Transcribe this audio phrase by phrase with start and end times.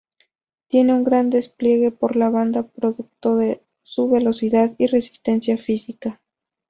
[0.67, 6.19] Tiene un gran despliegue por la banda producto de su velocidad y resistencia física.